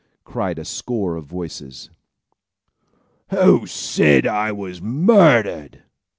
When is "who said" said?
3.29-4.25